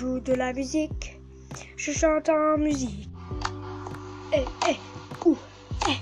de 0.00 0.32
la 0.32 0.54
musique. 0.54 1.20
Je 1.76 1.92
chante 1.92 2.30
en 2.30 2.56
musique. 2.56 3.10
Eh, 4.32 4.44
eh, 4.70 4.76
ouh, 5.26 5.36
eh. 5.86 5.98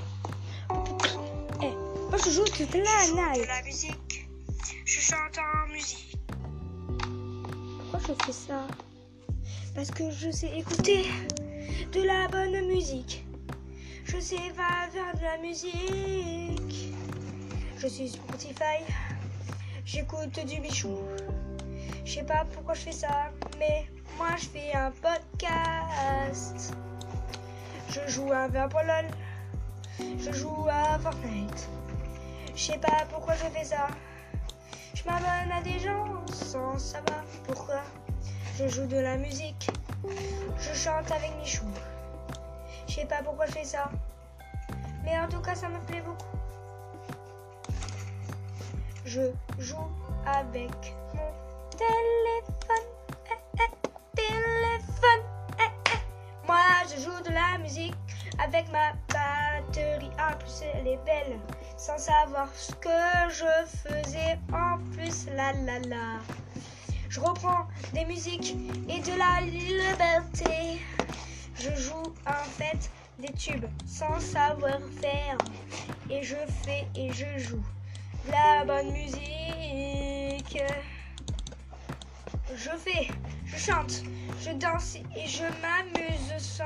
Eh, 1.60 1.72
moi 2.08 2.18
je 2.24 2.30
joue 2.30 2.44
de 2.44 2.78
la 2.78 3.34
de 3.34 3.46
la 3.46 3.62
musique. 3.62 4.28
Je 4.84 5.00
chante 5.00 5.38
en 5.38 5.72
musique. 5.72 6.16
Pourquoi 7.90 8.14
je 8.16 8.24
fais 8.24 8.32
ça? 8.32 8.68
Parce 9.74 9.90
que 9.90 10.08
je 10.12 10.30
sais 10.30 10.56
écouter 10.56 11.06
de 11.92 12.02
la 12.02 12.28
bonne 12.28 12.68
musique. 12.68 13.24
Je 14.04 14.20
sais 14.20 14.52
pas 14.56 14.88
faire 14.92 15.16
de 15.16 15.22
la 15.22 15.38
musique. 15.38 16.94
Je 17.76 17.88
suis 17.88 18.10
Spotify. 18.10 18.84
J'écoute 19.84 20.38
du 20.46 20.60
bichou. 20.60 20.96
Je 22.10 22.16
sais 22.16 22.22
pas 22.24 22.44
pourquoi 22.52 22.74
je 22.74 22.80
fais 22.80 22.92
ça, 23.06 23.30
mais 23.56 23.86
moi 24.18 24.30
je 24.36 24.46
fais 24.48 24.72
un 24.74 24.90
podcast. 24.90 26.74
Je 27.88 28.00
joue 28.10 28.32
à 28.32 28.48
Verpolol. 28.48 29.06
Je 30.18 30.32
joue 30.32 30.66
à 30.68 30.98
Fortnite. 30.98 31.68
Je 32.56 32.60
sais 32.60 32.78
pas 32.78 33.06
pourquoi 33.10 33.34
je 33.34 33.44
fais 33.56 33.62
ça. 33.62 33.86
Je 34.92 35.04
m'abonne 35.04 35.52
à 35.52 35.62
des 35.62 35.78
gens 35.78 36.26
sans 36.26 36.76
savoir 36.80 37.22
pourquoi. 37.46 37.80
Je 38.58 38.66
joue 38.66 38.86
de 38.86 38.98
la 38.98 39.16
musique. 39.16 39.70
Je 40.58 40.74
chante 40.74 41.12
avec 41.12 41.30
Michou. 41.36 41.66
Je 42.88 42.94
sais 42.94 43.04
pas 43.04 43.22
pourquoi 43.22 43.46
je 43.46 43.52
fais 43.52 43.64
ça. 43.64 43.88
Mais 45.04 45.16
en 45.16 45.28
tout 45.28 45.40
cas, 45.42 45.54
ça 45.54 45.68
me 45.68 45.78
plaît 45.86 46.02
beaucoup. 46.04 46.26
Je 49.04 49.30
joue 49.60 49.88
avec 50.26 50.72
mon 51.14 51.29
avec 58.38 58.70
ma 58.70 58.92
batterie. 59.08 60.10
En 60.18 60.36
plus, 60.38 60.62
elle 60.74 60.86
est 60.86 61.04
belle. 61.04 61.38
Sans 61.76 61.98
savoir 61.98 62.48
ce 62.54 62.72
que 62.72 62.88
je 63.30 63.88
faisais 63.88 64.38
en 64.52 64.78
plus. 64.92 65.26
La 65.36 65.52
la 65.52 65.78
la. 65.80 66.18
Je 67.08 67.20
reprends 67.20 67.66
des 67.92 68.04
musiques 68.04 68.56
et 68.88 69.00
de 69.00 69.18
la 69.18 69.40
liberté. 69.40 70.80
Je 71.56 71.74
joue 71.74 72.14
en 72.26 72.44
fait 72.44 72.90
des 73.18 73.32
tubes 73.32 73.66
sans 73.86 74.18
savoir 74.20 74.78
faire. 75.00 75.38
Et 76.08 76.22
je 76.22 76.36
fais 76.64 76.86
et 76.94 77.12
je 77.12 77.38
joue 77.38 77.62
la 78.30 78.64
bonne 78.64 78.92
musique. 78.92 80.62
Je 82.54 82.70
fais, 82.76 83.08
je 83.46 83.56
chante, 83.56 84.02
je 84.40 84.50
danse 84.50 84.96
et 85.16 85.26
je 85.26 85.44
m'amuse 85.62 86.36
sans. 86.38 86.64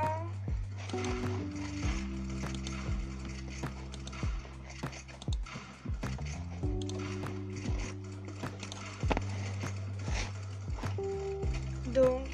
Donc, 11.95 12.27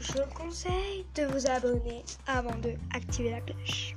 je 0.00 0.22
conseille 0.34 1.04
de 1.14 1.24
vous 1.24 1.46
abonner 1.50 2.02
avant 2.26 2.56
de 2.58 2.74
activer 2.94 3.30
la 3.30 3.40
cloche. 3.40 3.94